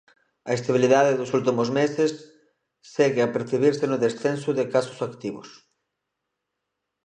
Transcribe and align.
A 0.49 0.51
estabilidade 0.59 1.17
dos 1.19 1.33
últimos 1.37 1.69
meses 1.79 2.11
segue 2.95 3.21
a 3.23 3.31
percibirse 3.35 3.85
no 3.87 4.01
descenso 4.05 4.49
de 4.57 4.63
casos 4.75 4.99
activos. 5.09 5.49